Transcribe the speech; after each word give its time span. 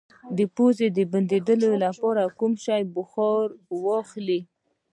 د 0.37 0.39
پوزې 0.55 0.87
د 0.97 0.99
بندیدو 1.11 1.71
لپاره 1.83 2.21
د 2.25 2.31
کوم 2.39 2.53
شي 2.65 2.81
بخار 2.95 3.45
واخلئ؟ 3.83 4.41